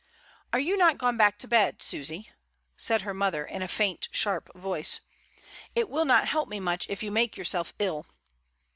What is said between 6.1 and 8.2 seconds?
help me much if you make yourself ill."